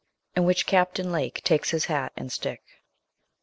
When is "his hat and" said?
1.69-2.31